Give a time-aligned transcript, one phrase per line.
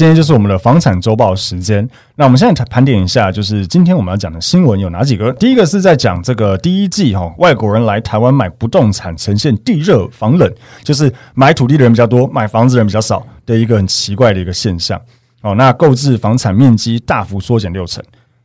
[0.00, 1.86] 今天就是我们的房产周报时间。
[2.14, 5.30] 那我们现在盘点一下，就是今天我们要讲的新闻有哪几个？
[5.34, 10.50] 第一个是在讲这个第一季哈，外国人来台湾买不动产呈现地热房冷，
[10.82, 14.98] 就是买土地的人比较多，买房子人比较少的一个很奇怪的一个现象。
[15.42, 18.02] 哦，那购置房产面积大幅缩减六成。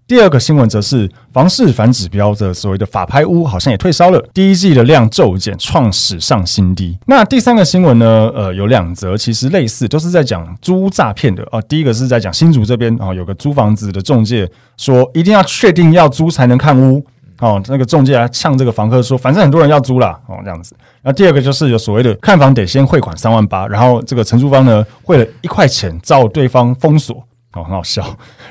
[0.08, 6.96] 第二个新闻则是房市反指标的所谓的法拍屋好像也退烧了，第一季的量骤减，创史上新低。
[7.08, 8.32] 那第三个新闻呢？
[8.36, 11.60] 呃，有两则，其实类似，都是在讲租屋诈骗的啊。
[11.62, 17.04] 第一个是在讲新竹这边啊，有个租房子的中介说，一定要确定要租才能看屋
[17.40, 17.60] 哦。
[17.66, 20.76] 那个中介来呛这个房客说，反正很多人要租啦哦，这样子。
[21.02, 27.26] 那第二个就是有所谓的看房得先汇款三万八，然后这个承租方呢汇了一块钱，遭对方封锁。
[27.54, 28.06] 哦，很好笑，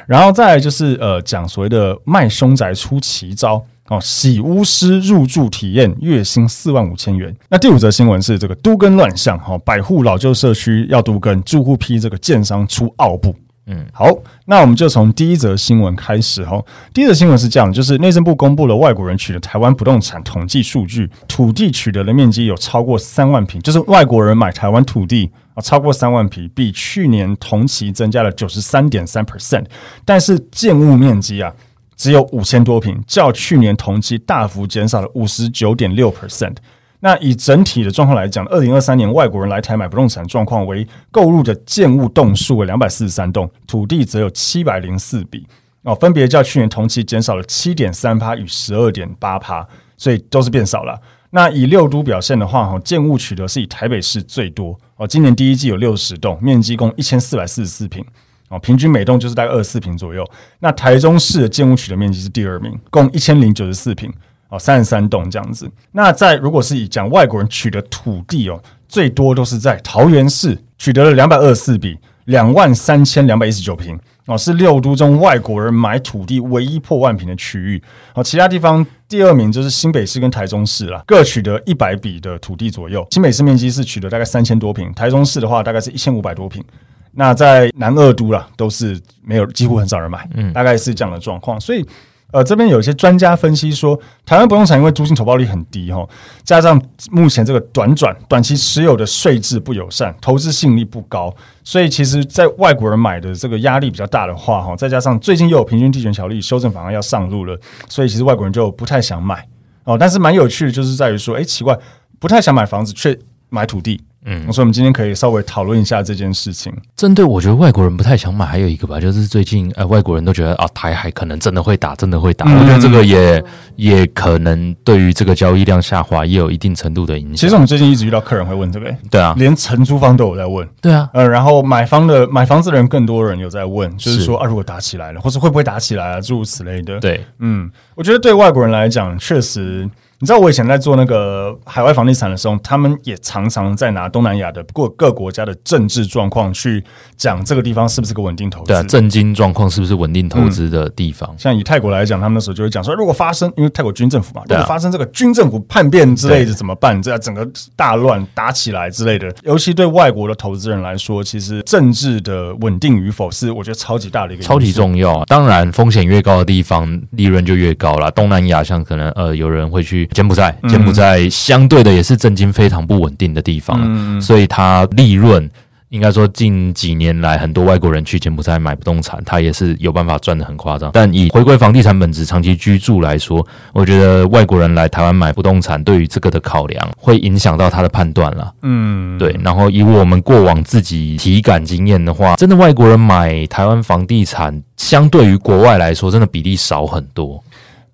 [0.06, 7.34] 然后再来就是呃，讲所谓的卖凶宅出奇招哦，洗巫师入住体验，月薪四万五千元。
[7.48, 13.34] 那第五则新闻是这个都更乱象哈，百户老旧社区要都更，住户批这个建商出奥布。
[13.66, 14.10] 嗯，好，
[14.44, 16.62] 那我们就从第一则新闻开始哈。
[16.92, 29.64] 第一则新闻是这样，就是内政部公布了外国人取得台湾不动产统计数据，土地取得的面积有超过三万坪，就是外国人买台湾土地啊，超过三万匹，比去年同期增加了九十三点三 percent，
[30.04, 31.52] 但是建物面积啊
[31.96, 36.56] 只有五千多平，较去年同期大幅减少了五十九点六 percent。
[37.00, 45.46] 那以整体的状况来讲，二零二三年外国人来台买不动产状况为购入的建物栋数为两百四十三栋，土地则有七百零四笔
[45.82, 50.98] 哦，分别较去年同期减少了七点三趴与十二点八趴，所以都是变少了。
[51.30, 58.04] 那以六都表现的话，哈，建物取得是以台北市最多哦，今年第一季有六十栋，面积共一千四百四十四平
[58.48, 60.24] 哦，平均每栋就是大概二十四平左右。
[60.60, 64.12] 那台中市的建屋取得面积是第二名，共一千零九十四平。
[64.50, 65.68] 哦，三十三栋这样子。
[65.92, 77.82] 那在如果是以讲外国人取得土地哦，最多都是在桃园市取得了两百二十四笔，两万三千两百一十九平哦，是六都中外国人买土地唯一破万平的区域。
[78.14, 83.06] 哦，其他地方第二名就是新北市跟台中市了，各取得一百笔的土地左右。
[83.10, 86.64] 新北市面积是取得大概三千多平，台中市的话大概是一千五百多平。
[87.12, 91.86] 那在南二都啦，都是没有，几乎很少人买，嗯，大概是这样的状况，所以。
[92.34, 93.96] 呃，这边有一些专家分析说，
[94.26, 96.04] 台湾不动产因为租金投报率很低哈，
[96.42, 107.56] 加上目前这个短转短期持有的税制不友善，投资吸引力不高，所以其实，在外国人买的这个压力比较大的话哈，再加上最近又有平均地权条例修正法案要上路了，
[107.88, 109.46] 所以其实外国人就不太想买
[109.84, 109.96] 哦。
[109.96, 111.78] 但是蛮有趣的，就是在于说，哎，奇怪，
[112.18, 113.16] 不太想买房子却
[113.48, 114.00] 买土地。
[114.24, 116.72] 嗯，所以我们今天可以稍微讨论一下这件事情。
[116.96, 122.46] 针对我觉得外国人不太想买，还有一个吧，就是最近呃，外国人都觉得啊，台海可能真的会打，真的会打。
[122.46, 123.44] 嗯、我觉得这个也
[123.76, 127.36] 也可能对于这个交易量下滑也有一定程度的影响。
[127.36, 136.98] 其实我们最近一直遇到客人会问这个，对啊，连承租方都有在问，对啊，呃，然后买方的买房子的人更多人有在问，就是说啊，如果打起来了，或者会不会打起来啊，诸如此类的。
[136.98, 139.88] 对，嗯，我觉得对外国人来讲，确实。
[140.24, 146.82] 你知道我以前在做那个海外房地产的时候，他们也常常在拿东南亚的各各国家的政治状况去
[147.14, 148.68] 讲这个地方是不是个稳定投资？
[148.68, 151.28] 对啊，政经状况是不是稳定投资的地方？
[151.34, 157.02] 嗯，像以泰国来讲，他们那时候就会讲说，如果发生，因为泰国军政府嘛，如果发生这个军政府叛变之类的怎么办？
[157.02, 157.46] 这样整个
[157.76, 165.24] 大乱打起来之类的，尤其对外国的投资人来说，其实政治的稳定与否是我觉得超级大的一个，超级重要啊。
[165.26, 168.10] 当然，风险越高的地方，利润就越高啦。
[168.12, 170.08] 东南亚像可能呃，有人会去。
[170.14, 175.50] 柬埔寨，柬埔寨相对的也是政经非常不稳定的地方，嗯、所以它利润
[175.90, 180.90] 应该说近几年来很多外国人去柬埔寨买不动产，它也是有办法赚得很夸张。
[180.92, 188.52] 但以回归房地产本质长期居住来说，我觉得外国人来台湾买不动产，对于这个的考量会影响到他的判断了。
[188.62, 189.38] 嗯，对。
[189.44, 197.40] 然后以我们过往自己体感经验的话，真的外国人买台湾房地产，相对于国外来说，真的比例少很多。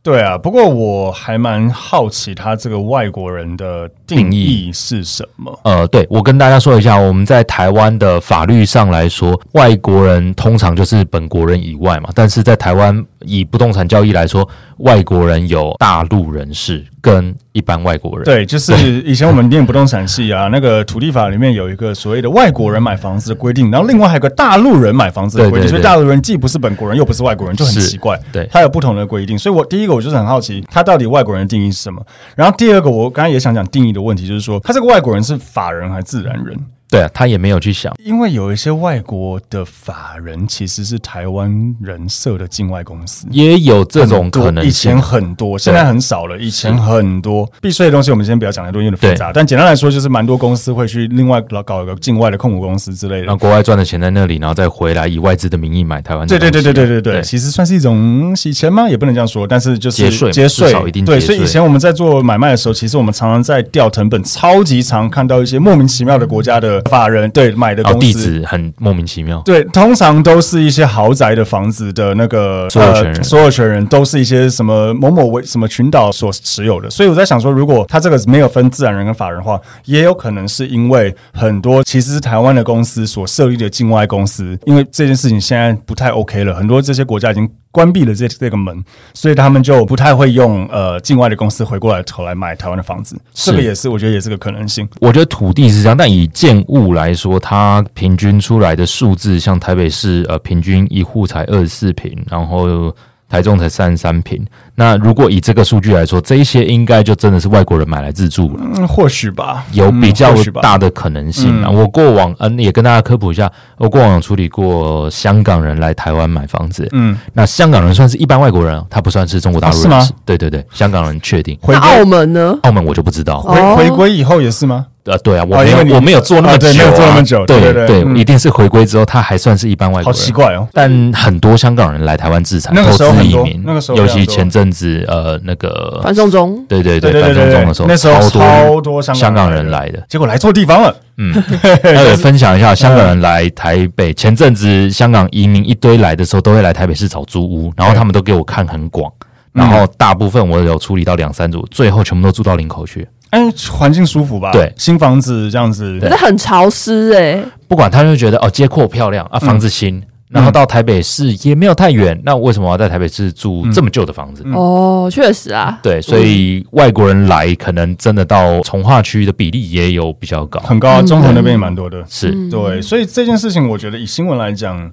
[0.02, 5.61] 对啊，不过我还蛮好奇他这个外国人的定义是什么？
[5.64, 18.25] 呃，对，我跟大家说一下，我们在台湾的法律上来说，外国人通常就是本国人以外嘛，但是在台湾以不动产交易来说，外国人有大陆人士跟一般外国人。
[18.25, 18.73] 对，就是
[19.03, 28.19] 以前我们念不动产系啊，那个土地法里面有一个所谓的外国人买房子的规定，然后另外还有个大陆人买房子的规定，所以大陆人既不是本国人，又不是外国人，就很奇怪。
[28.33, 29.39] 对，他有不同的规定。
[29.39, 32.05] 所以我第一个我就是很好奇，他到底外国人的定义是什么？
[32.35, 36.59] 然后第二个，我刚才也想讲定义的问题，就是说他这个外国人是法人还是自然人？
[36.91, 44.65] 对啊，他也没有去想，因为有一些外国的法人其实是台湾人设的境外公司，也有这种可能。
[44.65, 46.37] 以前很多，现在很少了。
[46.39, 49.31] 以前很多避税的东西，我们先不要讲太多，有点复杂。
[49.33, 56.27] 但简单来说，就是蛮多公司会去另外搞搞一个境外的控股公司之类的，让国外赚的钱在那里，然后再回来以外资的名义买台湾。
[56.27, 58.89] 对对对对对对对，其实算是一种洗钱吗？
[58.89, 61.05] 也不能这样说，但是就是节税，节税一定。
[61.05, 67.50] 对，所以以前我们在做买卖的时候，其实我们常常在掉成本，超级常看到一些莫名其妙的国家的法人对。
[67.61, 87.47] 买的公司、哦、地址很莫名其妙，对，通常都是一些豪宅的房子的那个所有权人，呃、所有权人都是一些什么某某为什么群岛所持有的，所以我在想说，如果他这个没有分自然人跟法人的话，也有可能是因为很多其实是台湾的公司所设立的境外公司，因为这件事情现在不太 OK 了，很多这些国家已经。
[87.71, 88.85] 关闭了这这个门，
[89.15, 94.89] 所以他们就不太会用呃境外的公司回过来头来买台湾的房子，这个也是我觉得也是个可能性。
[95.01, 102.95] 我觉得土地是这样，但以建物来说，它平均出来的数字，像台北市呃平均一户才二十四平，然后。
[103.31, 104.44] 台中才三十三平，
[104.75, 108.61] 那如果以这个数据来说，这一些应该就真的是外国人买来自住了。
[108.75, 111.69] 嗯，或许吧，有比较大的可能性啊。
[111.69, 113.49] 嗯、我过往嗯也跟大家科普一下，
[113.79, 116.88] 我过往有处理过香港人来台湾买房子。
[116.91, 119.93] 嗯，那香港人算是一般外国人，他不算是中国大陆人。
[119.93, 120.19] 啊、是吗？
[120.25, 121.56] 对对对，香港人确定。
[121.62, 122.59] 回澳门呢？
[122.65, 123.41] 澳门我就不知道。
[123.41, 124.87] 回回归以后也是吗？
[125.05, 130.05] 呃，对啊，我没有，我没有做那么久，没有做那么久，对对对，一定是回归之后，他还算是一般外国人。
[130.05, 140.94] 好奇怪哦，但很多香港人来台湾自产，投资移民，那个时候，尤其前阵子，呃，那个反送中，对对对，反送中的时候，那时候超多香港人来的，结果来错地方了。
[141.23, 141.35] 嗯，
[141.82, 149.11] 那我分享一下，香港人来台北，前阵子香港移民一堆来的时候，都会来台北市找租屋，然后他们都给我看很广，
[149.52, 153.06] 然后大部分我有处理到两三组，最后全部都住到林口去。
[153.31, 154.50] 哎，环境舒服吧？
[154.53, 157.43] 对，新房子这样子，可是很潮湿哎。
[157.69, 164.44] 不管他就觉得哦，街廓漂亮啊，房子新，然后到台北市也没有太远，那为什么要在台北市住这么旧的房子？
[164.53, 165.79] 哦，确实啊。
[165.82, 172.05] 对，所以外国人来可能真的到从化区的比例也有比较高，很高啊，中和那边也蛮多的。
[172.09, 174.91] 是对，所以这件事情，我觉得以新闻来讲。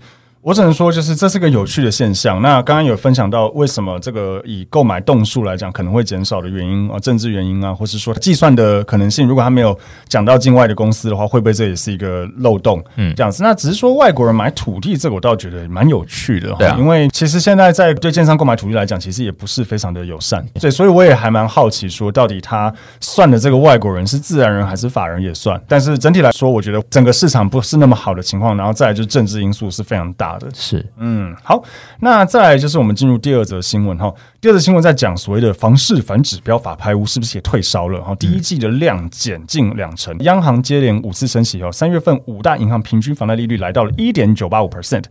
[0.48, 2.42] 我只能说，就是这是个有趣的现象。
[2.42, 9.78] 那刚刚有分享到，为什么这个以购买栋数来讲可能会减少的原因啊，政治原因啊，或是说计算的可能性，如果他没有
[10.08, 12.82] 讲到境外的公司的话，会不会这也是一个漏洞？
[12.96, 13.44] 嗯，这样子。
[13.44, 16.54] 那只是说外国人买土地，这个我倒觉得蛮有趣的。
[16.54, 20.42] 对啊，因为其实现在在对建商购买土地来讲，其实也不是非常的友善。
[20.62, 25.62] 对，所以我也还蛮好奇，说到底他算的这个外国人是自然人还是法人也算？
[25.68, 30.37] 但是整体来说，我觉得整个市场不是那么好的情况，然后再来就是政治因素是非常大。
[30.54, 31.64] 是，嗯，好，
[32.00, 34.14] 那再来就是我们进入第二则新闻哈。
[34.40, 38.16] 第二则新闻在讲所谓的房市反指标法拍屋是不是也退烧了哈？
[38.16, 45.04] 第一季的量减近两成，央行接连五次升息后，三月份五大银行平均房贷利率来到了一点九八五 percent，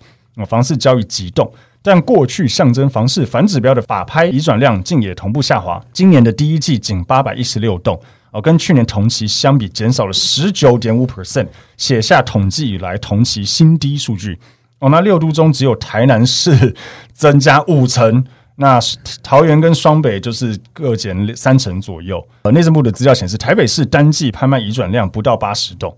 [0.47, 1.51] 房市交易急冻，
[1.83, 8.01] 但过去象征房市反指标的法拍移转量竟也同步下滑，今年的第一季仅八百一十六栋。
[8.33, 11.47] 哦，跟去年同期相比，减少了十九点五 percent，
[11.79, 14.39] 写下统计以来同期新低数据。
[14.79, 16.75] 哦，那六都中只有台南市
[17.15, 18.25] 增加五成，
[18.57, 18.79] 那
[19.23, 22.23] 桃园跟双北就是各减三成左右。
[22.43, 25.91] 呃，内政部的资料显示，台北市单季拍卖移转量不到八十栋，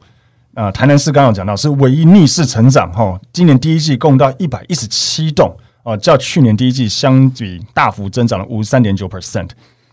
[0.54, 9.48] 啊、呃，台南市刚刚有讲到是唯一逆势成长，哈、哦，今年第一季共到一百一十七栋，哦，较去年第一季相比大幅增长了五十三点九 percent。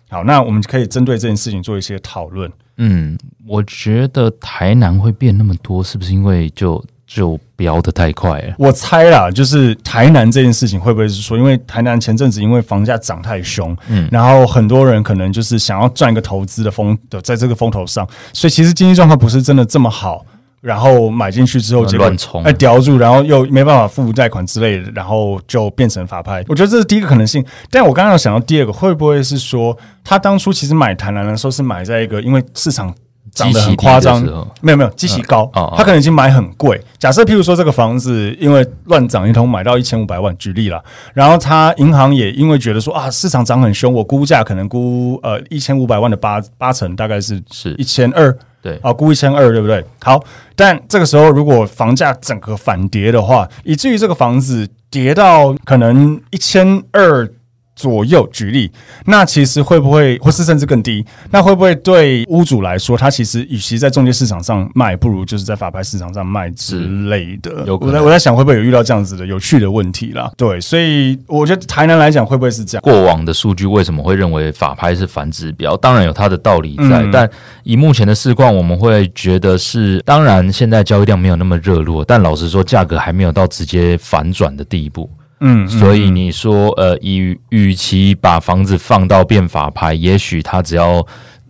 [0.09, 2.51] 好，那我们可以针对这件事情做一些讨论。
[2.77, 8.55] 嗯，我觉得台南会变那么多，是不是因为就就飙得太快了？
[8.57, 20.25] 我猜啦，就是台南这件事情会不会是说，因为台南前阵子因为房价涨太凶，嗯，然后很多人可能就是想要赚一个投资的风的，在这个风头上，所以其实经济状况不是真的这么好。
[20.61, 26.43] 然后买进去之后，结果乱冲，哎，叼住，然后又没办法付贷款之类的，然后就变成法拍。
[26.47, 27.45] 我觉得这是第一个可能性。
[27.69, 32.91] 但我刚刚有想到第二个，会不会是说他当初其实买台南的时候是买在一个因为市场
[33.35, 34.23] 涨得很夸张，
[34.61, 36.81] 没有没有基期高，他可能已经买很贵。
[36.97, 40.81] 假设譬如说这个房子因为乱涨一通买到一千五百万，举例了，
[41.13, 48.35] 然后他银行也因为觉得说啊市场涨很凶，我估价可能估呃一千五百万的八八成大概是是一千二。
[48.61, 49.85] 对啊，估一千二，对不对？
[50.01, 50.23] 好，
[50.55, 57.29] 但这个时候如果房价整个反跌的话，以至于这个房子跌到可能一千二。
[57.75, 58.71] 左右举例，
[59.05, 61.05] 那其实会不会，或是甚至更低？
[61.29, 66.79] 那会不会对屋主来说，他其实与其在中介市场上卖，不如就是在法拍市场上卖之
[67.09, 67.65] 类的？
[67.65, 70.31] 有，我在我在想，会不会有遇到这样子的有趣的问题啦？
[70.37, 72.81] 对，所以我觉得台南来讲，会不会是这样？
[72.81, 75.75] 过往的数据为什么会认为法拍是反指标？
[75.77, 77.29] 当然有它的道理在，嗯、但
[77.63, 85.09] 以目前的市况，我们会觉得是，当然现在交易量没有那么热络，但老实说，价格还没有到直接反转的地步。
[85.39, 91.05] 嗯，所以你说，呃，与与其把房子放到变法拍，也许他只要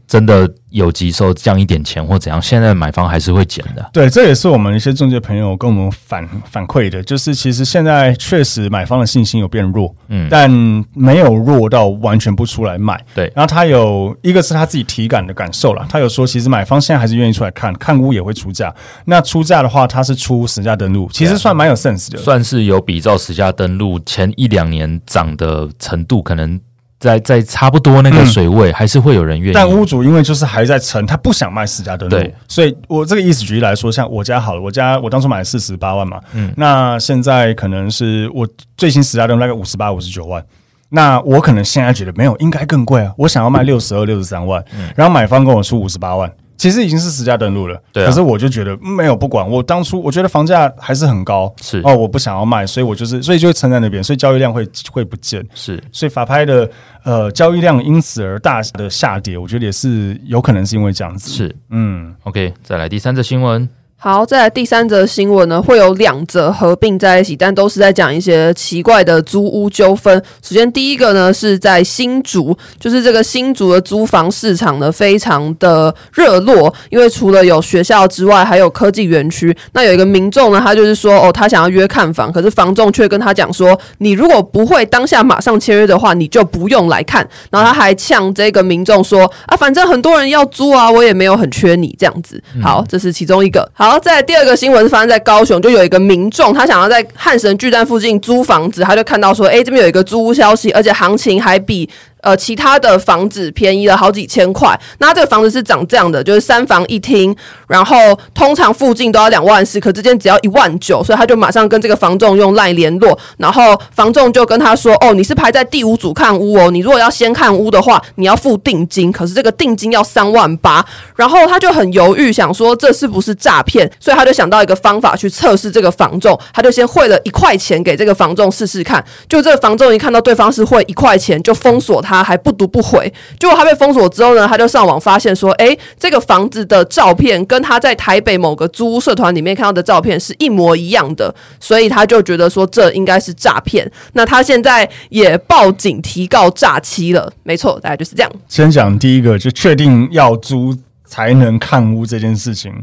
[0.08, 0.50] 真的。
[0.72, 3.90] 有急售降一点钱或怎样，现在买方还是会减的。
[3.94, 10.52] 对，这也是我们一些中介朋友跟我们反反馈的，就是其实现在确实买方的信心有变弱，嗯，但
[10.94, 13.02] 没有弱到完全不出来卖。
[13.14, 18.76] 对，然后他有一个是他自己体感的感受了，他有说其实买方现在还是愿意出来看看屋，也会出价。
[19.06, 26.60] 那出价的话，他是出实价登录，其实算蛮有 sense 的，算是有比照实价登录前一两年涨的程度，可能。
[27.06, 29.54] 在在差不多那个水位，嗯、还是会有人愿意。
[29.54, 40.44] 但屋主因为就是还在撑，他不想卖私家登录，对，所以我这个意思举例来说，像我家好了，我家我当初买了四十八万嘛，嗯，那现在可能是我最新私家登录大概五十八、五十九万，
[40.90, 46.32] 那我可能现在觉得没有，应该更贵啊，我想要卖六十二、六十三万，嗯，然后买方跟我出五十八万。
[46.58, 49.48] 其实已经是实价登录了，对啊，可是我就觉得没有不管。
[49.48, 51.82] 我当初我觉得房价还是很高，是。
[51.84, 56.70] 哦，我不想要卖，所以我就是所以就会撑在那边，所以交易量会会不见，是，所以法拍的
[57.04, 63.68] 呃交易量因此而大的下跌，我觉得也是有可能是因为这样子，是，嗯，OK，再来第三则新闻。
[64.06, 70.16] 好，再来第三则新闻呢，会有两则合并在一起，但都是在讲一些奇怪的租屋纠纷。
[70.44, 79.58] 首先，第一个呢是在新竹，就是这个新竹的租房市场呢非常的热络，因为除了有学校之外，还有科技园区。
[79.74, 87.28] 那有一个民众呢，他就是说，哦，他想要约看房，可是房仲却跟他讲说，你如果不会当下马上签约的话，你就不用来看。
[87.50, 92.40] 然后他还呛这个民众说，啊，反正很多人要租啊，我也没有很缺你这样子。
[92.62, 93.68] 好，这是其中一个。
[93.74, 93.95] 好。
[94.00, 101.90] 在第二个新闻是发生在高雄，就有一个民众，他想要在汉神巨蛋附近租房子，他就看到说，哎，这边有一个租屋消息，而且行情还比。
[102.26, 104.78] 呃，其他的房子便宜了好几千块。
[104.98, 107.34] 那这个房子是长这样的，就是三房一厅，
[107.68, 107.96] 然后
[108.34, 120.84] 通常附近都要两万四，可这间只要一万九，所以他就马上跟这个房仲用 LINE 联络，然后房仲就跟他说：“哦，你是排在第五组看屋哦，你如果要先看屋的话，你要付定金，可是这个定金要三万八。”
[121.16, 129.06] 然后他就很犹豫，想说这是不是诈骗，所以他就想到一个方法去测试这个房仲，他就先汇了一块钱给这个房仲试试看。
[129.30, 132.15] 就这个房仲一看到对方是汇一块钱，就封锁他。
[132.18, 143.90] 他还不读不回，结果他被封锁之后呢，他就上网发现说，哎，这个房子的照片跟他在台北某个租屋社团里面看到的照片是一模一样的，所以他就觉得说这应该是诈骗。
[144.14, 148.32] 那他现在也报警提告诈欺了，没错，大概就是这样。
[148.48, 152.74] 先讲第一个，就确定要租才能看屋这件事情。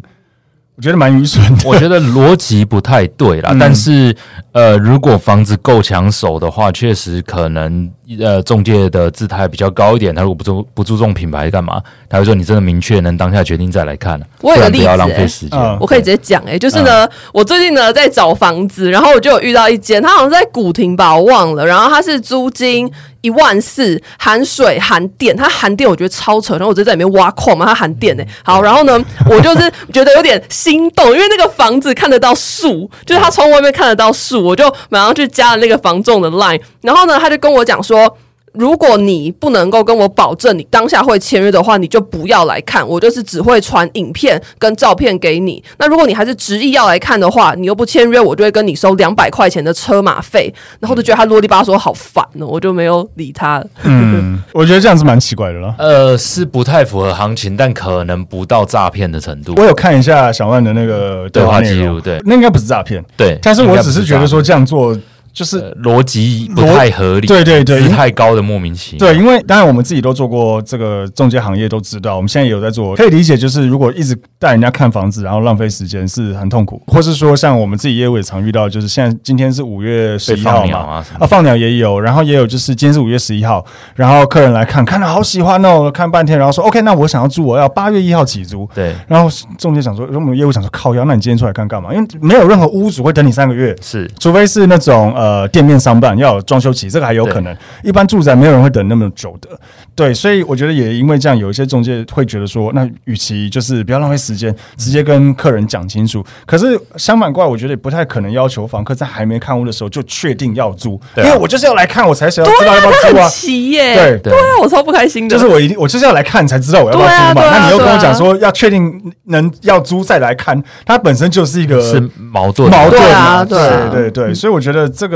[0.74, 3.50] 我觉得蛮愚蠢的，我觉得逻辑不太对啦。
[3.52, 4.16] 嗯、但是，
[4.52, 7.90] 呃，如果房子够抢手的话，确实可能，
[8.20, 10.14] 呃，中介的姿态比较高一点。
[10.14, 11.80] 他如果不注不注重品牌干嘛？
[12.08, 14.20] 他会说你真的明确能当下决定再来看。
[14.40, 15.58] 我有个例子、欸，不要浪费时间。
[15.58, 21.64] 嗯、我可以直接讲，哎，就是呢，嗯、我最近呢在找房子，然后我就有遇到一间，他好像在古亭吧，我忘了。
[21.64, 22.90] 然后他是租金。
[23.22, 28.28] 一万四含水含电，它含电我觉得超扯，然后我就在里面挖矿嘛，它含电呢、欸。
[28.42, 38.16] 好，然后呢，我就是觉得有点心动，因为那个房子看得到树，就是他从外面看得到树，我就马上去加了那个房仲的 line，然后呢，他就跟我讲说。
[38.54, 42.86] 如果你不能够跟我保证你当下会签约的话，你就不要来看。
[42.86, 45.64] 我就是只会传影片跟照片给你。
[45.78, 50.52] 那如果你还是执意要来看的话，你又不签约，我就会跟你收两百块钱的车马费。
[50.80, 53.64] 然后就觉得他啰里吧嗦好烦哦，我就没有理他。
[53.84, 55.74] 嗯， 我觉得这样子蛮奇怪的了。
[55.78, 59.54] 呃，是不太符合行情，但可能不到诈骗的程度。
[59.56, 63.38] 我有看一下小万的那个对话记录，对，那应该不是诈骗，对。
[63.40, 64.94] 但是我只是觉得说这样做。
[65.32, 69.06] 就是逻辑不太合理，对对对，太高的莫名其妙。
[69.06, 73.36] 对，因为当然我们自己都做过这个中介行业，都知道我们现在也有在做，可以理解。
[73.36, 88.68] 就是如果一直带人家看房子，然后浪费时间是很痛苦，或是说像我们自己业务也常遇到，就是现在今天是五月十一号嘛，啊，啊放鸟也有，然后也有就是今天是五月十一号，然后客人来看，看了好喜欢哦，看半天，然后说 OK，那我想要住，我要八月一号起租。
[88.74, 91.92] 对，然后中介想说，我们业务想说靠腰，那你今天出来看干嘛？
[91.94, 97.56] 因为没有任何屋主会等你三个月，是，除非是那种呃店面商办，要有装修期，这个还有可能。
[97.84, 99.48] 一般住宅没有人会等那么久的。
[99.94, 106.24] 对，所以我觉得也因为这样，有一些中介会觉得说，那与其就是不要浪费时间，直接跟客人讲清楚。
[106.44, 113.28] 可是相反过来，我觉得也不太可能要求房客在还没看屋的时候就确定要租，因为我就是要来看，我才想要知道要不要租啊。
[113.28, 115.36] 奇耶，对对啊，我超不开心的。
[115.36, 117.42] 就是我一定我就是要来看才知道我要不要租嘛。
[117.50, 123.60] 那你又跟我讲说要确定能要租再来看，它本身就是一个是矛盾矛盾啊，对
[123.90, 125.11] 对对，所以我觉得这个。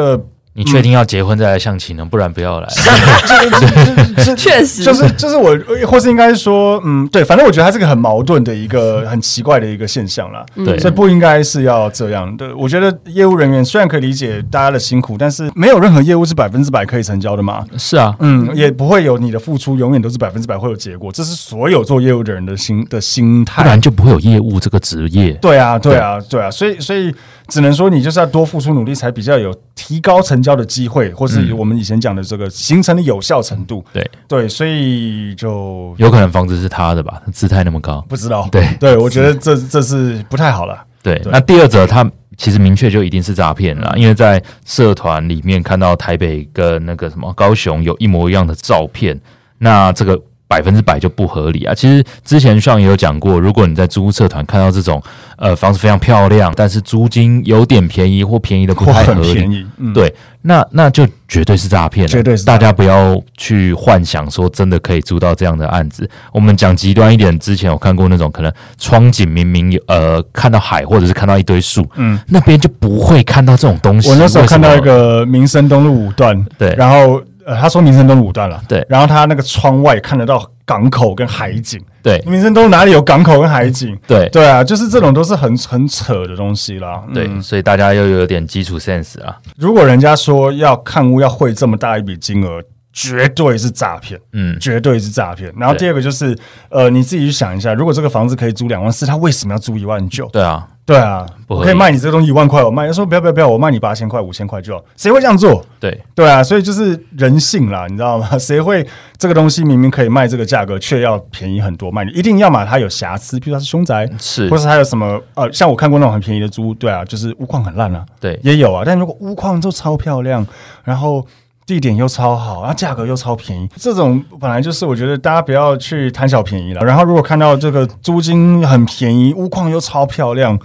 [0.58, 2.04] 你确定要结婚再来相亲呢？
[2.06, 2.68] 不然不要来。
[4.38, 5.54] 确实，就是就是我，
[5.86, 10.42] 或是应该说，嗯，对，反正我觉得它是个很矛盾的一个很奇怪的一个现象啦。
[10.54, 12.56] 对，所以不应该是要这样的。
[12.56, 17.62] 我觉得业务人员虽然可以理解大家的辛苦，但是没有任何业务是百分之百可以成交的嘛。
[17.76, 21.12] 是啊，嗯，也不会有你的付出永远都是百分之百会有结果。
[21.12, 25.32] 这是所有做业务的人的心的心态，不然就不会有业务这个职业。
[25.34, 27.14] 对啊，对啊，对啊，所以所以。
[27.48, 33.84] 只能说你就是要多付出努力，才比较有提高成交的机会，或是我们以前讲的这个形成的有效程度。
[33.92, 37.22] 嗯、对对，所以就有可能房子是他的吧？
[37.32, 38.48] 姿态那么高，不知道。
[38.50, 40.84] 对对，我觉得这这是不太好了。
[41.02, 49.20] 对，对那第二则他其实明确就一定是诈骗了，因为在社团里面看到台北跟那个什么高雄有一模一样的照片，
[49.58, 50.20] 那这个。
[50.48, 51.74] 百分之百就不合理啊！
[51.74, 55.02] 其实之前上也有讲过，如果你在租屋社团看到这种
[55.36, 66.08] 呃房子非常漂亮，但是租金有点便宜或便宜的不太合理，嗯、对，那那就绝对是诈骗，绝对是大家不要去幻想说真的可以租到这样的案子。
[66.32, 74.08] 我们讲极端一点，之前有看过那种可能窗景明明有呃看到海，或者是看到一堆树，嗯，那边就不会看到这种东西。
[74.10, 77.20] 我那时候看到一个民生东路五段，对，然后。
[77.46, 83.96] 呃，他说民生东路五段了，对，然后他那个窗外看得到港口跟海景，对，民生东路哪里有港口跟海景？
[84.04, 87.04] 对，对啊，就是这种都是很很扯的东西啦。
[87.14, 89.36] 对，嗯、所以大家要有点基础 sense 啊。
[89.56, 92.60] 如果人家说要看屋要汇这么大一笔金额，
[92.92, 95.54] 绝对是诈骗，嗯，绝对是诈骗。
[95.56, 96.36] 然后第二个就是，
[96.68, 100.26] 呃，你自己去想一下，如果这个房子可以租两万四，他为什么要租一万九？
[100.32, 100.66] 对啊。
[100.86, 102.86] 对啊，我可以卖你这个东西一万块，我卖。
[102.86, 104.84] 他说不要不要不要，我卖你八千块、五千块就好。
[104.96, 105.60] 谁会这样做？
[105.80, 108.28] 对对啊，所以就是人性啦，你知道吗？
[108.38, 108.86] 谁会
[109.18, 112.12] 这个东西明明可以卖这个价格，却要便宜很多卖你？
[112.12, 118.84] 一定要嘛，它有瑕疵，比如它是凶宅，是，或是它有什么呃，像我看过那种很便宜的租，对啊，就是屋况很烂啊，对，也有啊。
[118.86, 120.46] 但如果屋况都超漂亮，
[120.84, 121.26] 然后。
[121.66, 126.80] 地点又超好，然后价格又超便宜，这种本来就是我觉得大家不要去贪小便宜了。
[126.82, 130.58] 然后如果看到这个租金很便宜，屋况又超漂亮。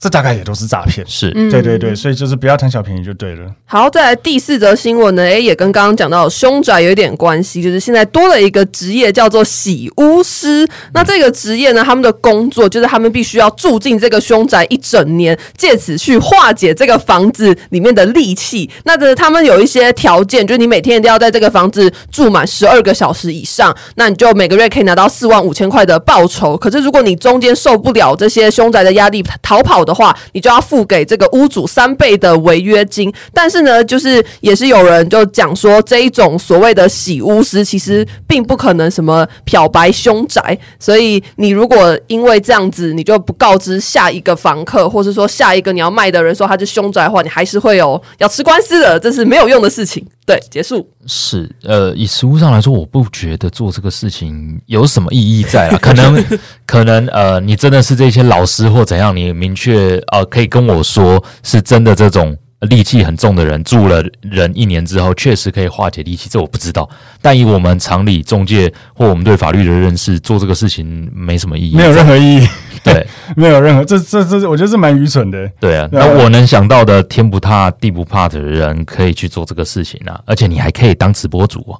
[0.00, 3.50] 这大概也都是诈骗，是对对对，所以就是不要贪小便宜就对了。
[3.64, 10.68] 好，再来第四则新闻呢，诶，也跟刚刚讲到凶宅有一点关系，就是现在多了一个职业叫做洗屋师。
[10.94, 18.70] 那这个职业呢，他们的工作就是他们必须要住进这个凶宅一整年，借此去化解这个房子里面的戾气。
[18.84, 26.56] 那这他们有一些条件，就是你每天一定要在这个房子住满十二个小时以上，那你就每个月可以拿到四万五千块的报酬。
[26.56, 33.12] 可是如果你中间受不了这些凶宅的压力，逃跑的话，你就要付给这个屋主三倍的违约金。
[33.32, 40.56] 但是呢，就是也是有人就讲说，这一种所谓的洗屋师，其实并不可能什么漂白凶宅。
[40.78, 50.06] 所以你如果因为这样子，你就不告知下一个房客，或是说下一个你要卖的人说他是凶宅的话，你还是会有要吃官司的，这是没有用的事情。
[50.26, 50.86] 对，结束。
[51.06, 55.78] 是，呃，以实物上来说，我不觉得做这个事情有什么意义在啊。
[55.80, 56.24] 可能，
[56.66, 59.77] 可能，呃，你真的是这些老师或怎样，你明确，
[60.08, 62.36] 呃，可以跟我说是真的这种。
[62.62, 66.90] 戾气很重的人住了人一年之后，确实可以化解戾气，这我不知道。
[67.22, 72.48] 但以我们常理、中介或我们对法律的认识，做这个事情没什么意义，没有任何意义。
[72.82, 75.48] 对， 没有任何，这这这，我觉得是蛮愚蠢的。
[75.60, 81.78] 对啊，那我能想到的，天不怕地不怕的人，可以去做这个事情啊，而且你还可以当直播主啊。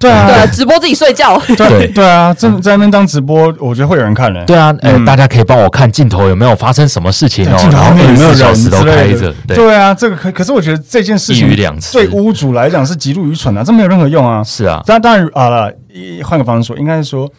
[0.00, 1.38] 对啊，对，直播自己睡觉。
[1.46, 4.42] 对对啊，这在那边当直播，我觉得会有人看的。
[4.46, 9.32] 对啊，哎，大家可以帮我看镜头有没有发生什么事情哦，镜头后面有没有人之类的。
[9.46, 11.54] 对啊，这个可可是我觉得这件事情
[11.92, 14.42] 对屋主来讲是极度愚蠢的，这没有任何用啊。
[14.42, 15.72] 是啊，但当然啊了，
[16.24, 17.30] 换个方式说，应该是说。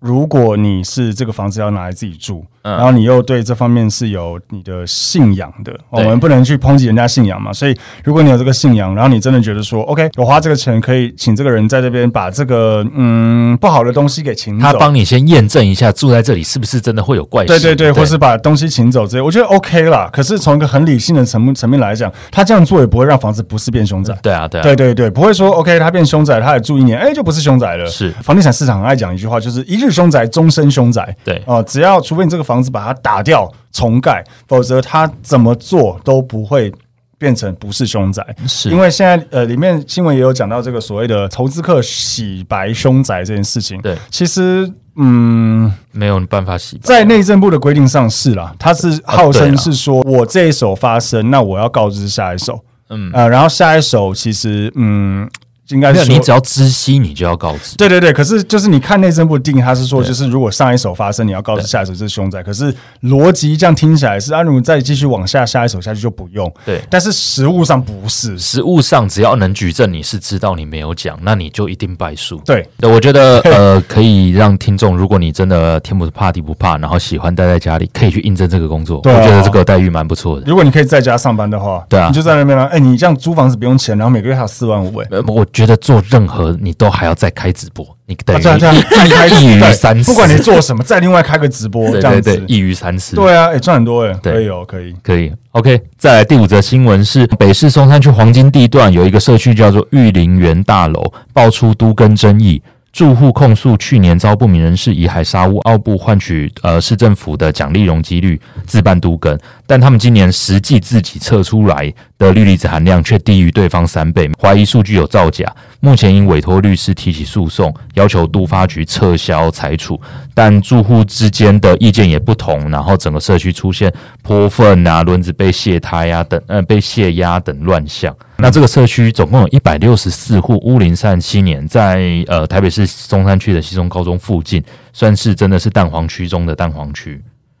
[0.00, 7.52] 如果你是这个房子要拿来自己住，嗯、然后你又对这方面是有你的信仰的，我们不能去抨击人家信仰嘛。
[7.52, 20.08] 所以，如果你有这个信仰，然后你真的觉得说，OK，我花这个钱可以请这个人在这边把这个嗯不好的东西给请走，他帮你先验证一下住在这里是不是真的会有怪事，对对对，对或是把东西请走这些，我觉得 OK 啦。
[20.10, 24.18] 可是从一个很理性的层面层面来讲，他这样做也不会让房子不是变凶宅。
[24.22, 27.86] 对啊，对啊，对对对，不会说 OK，他变凶宅，他也住一年，哎，就不是凶宅了。
[27.86, 30.70] 是房地产市场很爱讲一句话，就是一日凶宅，终身。
[30.70, 36.72] 凶宅，对哦、呃，只要除非你这个房子把它打掉重盖，否则它怎么做都不会
[37.18, 43.82] 变成不是凶宅，是因为现在呃里面新闻也有讲到这个所谓的投资客洗白凶宅这件事情。
[43.82, 55.28] 对，其实嗯没有办法洗白，在内政部的规定上是啦，他是号称是说我这一手发生，那我要告知下一手，嗯呃，然后下一手其实嗯。
[55.70, 57.76] 应该是你只要知悉，你就要告知。
[57.76, 62.42] 对对对，可是就是你看内政部定义，他是说，就是如果上一手发生，你要告知下一手是凶宅。
[62.42, 66.52] 可是逻辑这样听起来是，啊，如果再继续往下，下一手下去就不用。
[66.64, 72.40] 对，但是实物上不是，实物上只要能举证你是知道你没有讲，那你就一定败诉。
[72.44, 79.00] 对，对，我觉得 呃，可以让听众，如果你真的天不怕地不怕，然后喜欢待在家里，可以去应征这个工作。
[79.02, 80.46] 对啊，我觉得这个待遇蛮不错的。
[80.46, 82.64] 如果你可以在家上班的话，对啊，你就在那边了。
[82.66, 84.98] 哎，你这样租房子不用钱，然后每个月还有四万五。
[84.98, 86.56] 哎，我觉得做任何。
[86.60, 90.10] 你都还要再开直播，你等于 再开一鱼三吃。
[90.10, 93.14] 不管你做什么，再另外开个直播，这样子一鱼三吃。
[93.14, 95.30] 对啊，哎，赚很多哎，可以哦，可以，可以。
[95.52, 101.02] OK，再来第五则新闻是北市松山区黄金地段有一个社区叫做玉林园大楼，
[101.34, 102.62] 爆出都更争议。
[102.92, 115.50] 住户控诉去年遭不明人士以海沙屋奥布换取呃市政府的奖励容积率自办都更，但他们今年实际自己测出来的氯离子含量却低于对方三倍，怀疑数据有造假。
[115.80, 119.98] 目前因委托律师提起诉讼，要求都发局撤销裁处。
[120.34, 123.90] 但住户之间的意见也不同，然后整个社区出现
[124.22, 128.14] 泼粪啊、轮子被卸胎啊等呃被泄压等乱象。
[128.36, 137.18] 那这个社区总共有一百六十四户，屋龄三十七年，在呃台北市松山区的西中高中附近，算是真的是蛋黄区中的蛋黄区。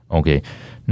[0.08, 0.42] OK，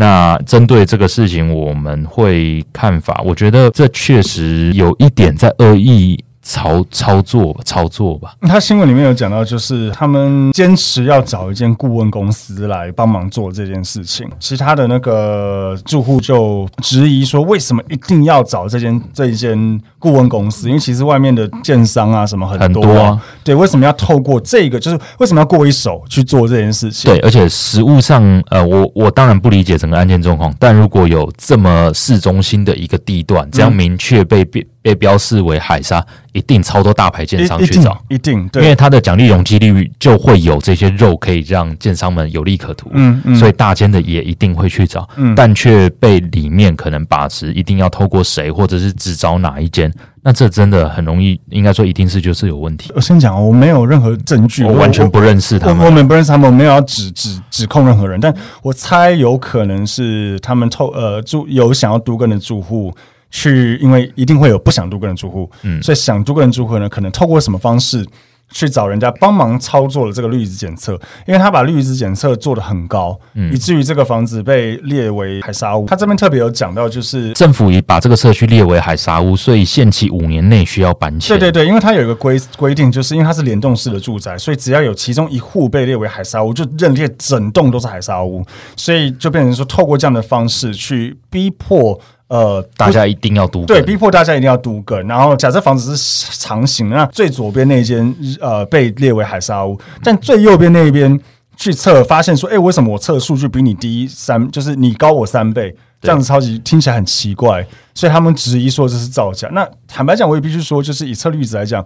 [0.00, 6.24] 那针对这个事情，我们会看法，我觉得这确实有一点在恶意。
[6.48, 8.34] 操操作吧，操作吧。
[8.40, 14.26] 他新闻里面有讲到，就是他们坚持要找一间顾问公司来帮忙做这件事情。
[14.40, 20.68] 其他的那个住户就质疑说，为什么一定要找这间 这一间顾问公司？
[20.68, 23.22] 因为其实外面的建商啊什么很多，啊，很多啊。
[23.44, 24.80] 对，为什么要透过这个？
[24.80, 27.12] 就是为什么要过一手去做这件事情？
[27.12, 36.02] 对，而且实物上，呃，我我当然不理解整个案件状况，但如果有这么市中心的一个地段，这样明确被被被标示为海砂。
[36.38, 52.92] 一定超多大牌建商去找，一定，一定对，因为它的奖励容积率就会有这些肉可以让建商们有利可图，嗯嗯，所以大间的也一定会去找，嗯，但却被里面可能把持，一定要透过谁，或者是只找哪一间，那这真的很容易，应该说一定是就是有问题。
[52.94, 62.94] 我先讲，我没有任何证据，我完全不认识他们，我，们不认识他们，我没有要指指指控任何人，但我猜有可能是他们透呃住有想要都更的住户。
[63.30, 68.06] 去，因为一定会有不想都更的住户，嗯，所以想都更的住户呢，可能透过什么方式
[68.50, 70.94] 去找人家帮忙操作了这个氯离子检测，
[71.26, 75.84] 因为他把氯离子检测做得很高，嗯，以至于这个房子被列为海沙屋。
[75.84, 81.38] 他这边特别有讲到，就是政府已把这个社区列为海沙屋，所以限期五年内需要搬迁。
[81.38, 88.42] 对对对，因为它有一个规规定，就是因为它是联动式的住宅，所以只要有其中一户被列为海沙屋，就认列整栋都是海沙屋，
[88.74, 92.00] 所以就变成说，透过这样的方式去逼迫。
[92.28, 95.06] 呃，大家一定要读，对，逼迫大家一定要读梗。
[95.08, 101.18] 然后，假设房子是长形，那最左边那间呃被列为海沙屋，但最右边那一边
[101.56, 109.48] 去测，发现说，哎、欸，为什么我测的数据比你低三，就是你高我三倍，这样子超级听起来很奇怪，所以他们质疑说这是造假。
[109.52, 111.82] 那坦白讲，我也必须说，就是以测氯离子来讲，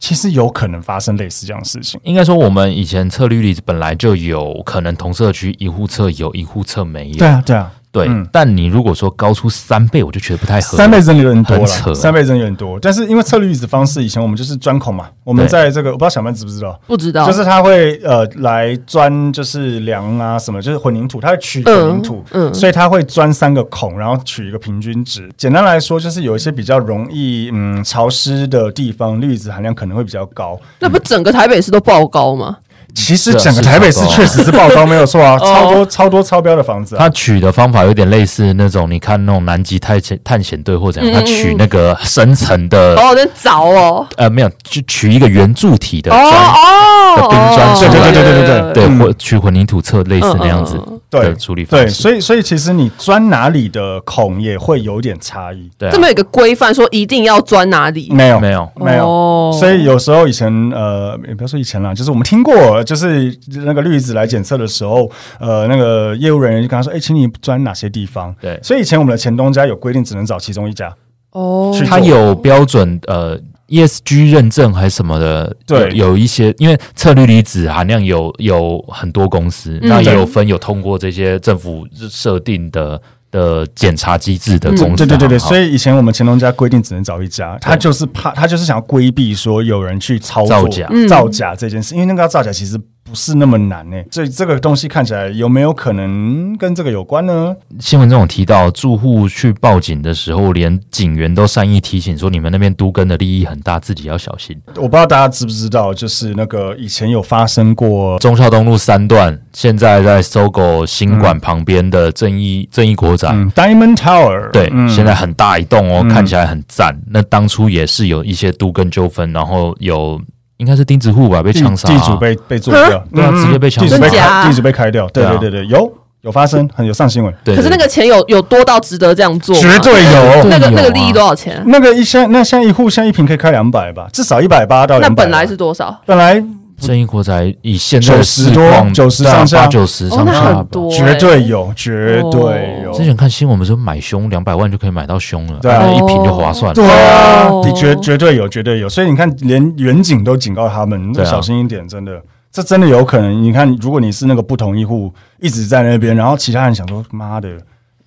[0.00, 2.00] 其实有可能发生类似这样的事情。
[2.02, 7.16] 应该说，我们以前测氯离子本来就有可能同社区一户测有，一户测没有。
[7.16, 7.70] 对啊，对啊。
[7.94, 10.76] 对、嗯，但你如果说高出三倍，我就觉得不太合理。
[10.76, 12.76] 三倍真的有点多了，扯，三倍真的有点多。
[12.80, 16.76] 但是因为测氯离子方式，以前我们就是钻孔嘛，我们在这个我不知道小曼知不知道？
[16.88, 25.30] 不知道，就是他会呃来钻，就是梁啊什么，就是混凝土，他会取混凝土，嗯，嗯所以他会钻三个孔，然后取一个平均值。
[25.36, 30.58] 简单来说，就是有一些比较容易嗯潮湿的地方，氯离子含量可能会比较高。
[30.80, 32.56] 那不整个台北市都爆高吗？
[32.94, 36.96] 其实整个台北市确实是爆高，没有错啊， 超多超多超标的房子。
[36.96, 44.06] 他取的方法有点类似那种，你看那种南极探险探险队或者怎样，他取那个深层的哦，有点早哦。
[44.16, 50.80] 呃，没有，就取一个圆柱体的砖哦，的冰砖，对对对对对对对，对，或取混凝土测类似那样子
[51.10, 51.86] 的处理方式。
[51.86, 55.68] 对，所以所以其实你钻哪里的孔也会有点差异。
[55.76, 58.08] 对，这么有一个规范说一定要钻哪里？
[58.12, 59.50] 没有没有没有。
[59.58, 62.83] 所以有时候以前呃，也不要说以前啦，就是我们听过。
[62.84, 70.94] 就是那个氯离子来检测的时候，呃，那个业务人员就跟他说：“哎、欸，请你钻哪些地方？”对，所以以前我们的前东家有规定，只能找其中一家。
[71.30, 73.36] 哦，他有标准，呃
[73.68, 75.56] ，ESG 认证还是什么的？
[75.66, 83.00] 对，有，有一些，因为测氯离子含量有有很多公司，那、嗯、也有分有通过这些政府设定的。
[83.34, 85.04] 的检查机制的公司。
[85.04, 92.80] 对对对对，所以以前我们乾隆家规定只能找一家，他就是怕他就是想要规避说有人去操作造假造假这件事，因为那个造假其实。
[93.14, 97.54] 不是那么难呢、欸，所以这个东西看起来有没有可能跟这个有关呢？
[97.78, 117.00] 新闻中有提到，住户去报警的时候，连警员都善意提醒说：“你们那边都更的利益很大，自己要小心。”我不知道大家知不知道，就是那个以前有发生过忠孝东路三段，现在在 SOGO 新馆旁边的正义、嗯、正义国宅、嗯、Diamond Tower，对、嗯，现在很大一栋哦、嗯，看起来很赞。
[117.06, 120.20] 那当初也是有一些都更纠纷，然后有。
[120.64, 127.32] 应该是钉子户吧，被枪杀，地主被被做掉，对啊，直接被枪杀，地主被开，地主被开掉，对对对对，有有发生，很有上新闻。
[127.44, 129.54] 可是那个钱有有多到值得这样做？
[129.56, 130.44] 绝对有。
[130.48, 131.62] 那个那个利益多少钱？
[131.66, 135.24] 那个一箱，那现在一户现在一瓶可以开两百吧，至少一百八到两百。
[135.24, 136.00] 那本来是多少？
[136.06, 136.42] 本来。
[136.78, 142.92] 正义国宅以现在九十多、九十上下、九十上下，绝对有，绝对有。
[142.92, 146.74] 之前看新闻，我们说买凶两百万就可以买到凶了，对啊，一瓶就划算了。
[146.74, 148.88] 对啊，你绝绝对有，绝对有。
[148.88, 152.20] 所以你看，连远景都警告他们，小心一点，真的，
[152.52, 153.42] 这真的有可能。
[153.42, 157.48] 你看，如果你是那个不同意户，一直在那边，然后其他人想说，妈的。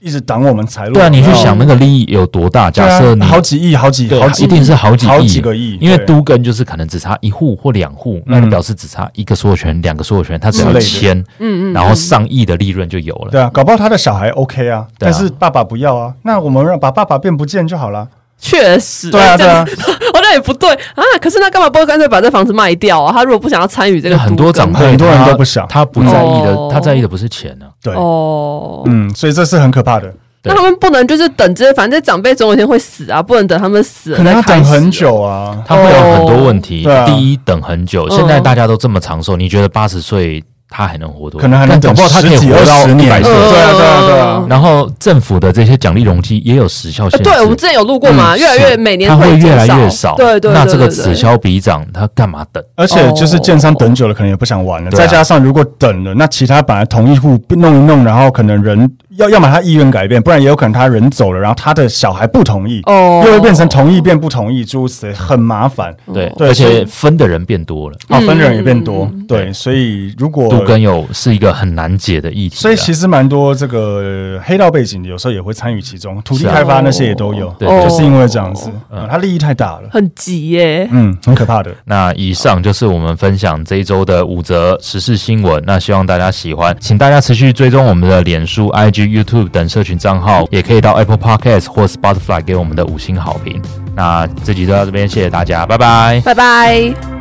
[0.07, 0.93] 一直挡我们财路。
[0.93, 2.71] 对啊，你去想那个利益有多大？
[2.71, 5.77] 假设你好几亿、好几、好几，一定是好几亿、好几个亿。
[5.81, 13.31] 因为都跟就是可能只差一户或两户，那你表示只差一个所有权、两个所有权，他只要签，嗯嗯，然后上亿的利润就有了。
[13.31, 18.07] 对啊，搞不好他的小孩 OK 啊，但是爸爸不要啊，那我们让把爸爸变不见就好了。
[18.39, 21.03] 确实，对啊，对啊，好 像也不对啊。
[21.21, 23.11] 可是那干嘛不会干脆把这房子卖掉啊？
[23.13, 27.65] 他如果不想要参与这个，很多长辈很多人都不想，他不在意的，他在意的不是钱呢。
[27.81, 30.13] 对哦，嗯，所以这是很可怕的。
[30.43, 34.17] 那他们不能就是等这些，反正长辈总有一天会死啊，不能等他们死了。
[34.17, 36.87] 可能要等很久啊，他会有很多问题。
[37.05, 38.09] 第一，等很久。
[38.09, 40.43] 现在大家都这么长寿，你觉得八十岁？
[40.69, 41.39] 他还能活多久？
[41.39, 43.31] 可能还能等，搞不好他可以活到一百岁。
[43.31, 44.45] 对啊，对啊，对啊。
[44.49, 47.21] 然后政府的这些奖励容积也有时效性。
[47.23, 50.15] 对，我们之前有录过嘛，越来越每年会越来越少。
[50.15, 50.51] 对对。
[50.51, 52.63] 那这个此消彼长，他干嘛等？
[52.75, 54.91] 而且就是建商等久了，可能也不想玩了。
[54.91, 65.95] 再加上如果等了，那其他本来同一户弄一弄，然后可能人要要么他意愿改变，不然也有可能他人走了，然后他的小孩不同意，哦，又会变成同意变不同意，诸如此类，很麻烦。
[66.13, 69.09] 对，而且分的人变多了，哦，分的人也变多。
[69.27, 71.37] 对，所以如果杜根有是。
[71.37, 81.71] 一个很难解的议题，所以其实蛮多这个黑道背景的，有时候也会参与其中，土地开发那些也都有，对，就是因为这样子，嗯，他利益太大了，很急耶，嗯，很可怕的。
[81.85, 88.69] 那以上就是我们分享这一周的五则时事新闻，那希望大家喜欢，请大家持续追踪我们的脸书、
[89.07, 93.61] YouTube 等社群账号，也可以到 Apple Podcast 或 Spotify 给我们的五星好评。
[93.95, 97.16] 那这集就到这边，谢谢大家，拜拜，拜拜。